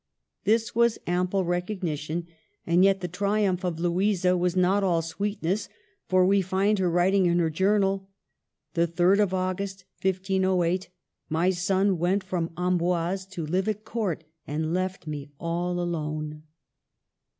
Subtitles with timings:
[0.45, 2.25] This was ample recognition;
[2.65, 5.69] and yet the triumph of Louisa was not all sweetness,
[6.09, 8.09] for we find her writing in her journal:
[8.41, 10.89] *' The 3d of August, 1508,
[11.29, 16.41] my son went from Amboise to live at court, and left me all alone."